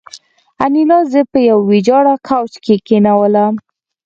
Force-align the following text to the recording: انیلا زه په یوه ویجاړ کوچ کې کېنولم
انیلا 0.63 0.99
زه 1.11 1.21
په 1.31 1.39
یوه 1.49 1.63
ویجاړ 1.69 2.03
کوچ 2.27 2.51
کې 2.63 2.75
کېنولم 2.87 3.53